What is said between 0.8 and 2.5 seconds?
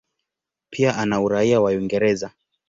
ana uraia wa Uingereza.